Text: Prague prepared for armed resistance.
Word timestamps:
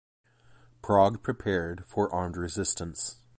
Prague 0.81 1.21
prepared 1.21 1.85
for 1.85 2.11
armed 2.11 2.35
resistance. 2.35 3.17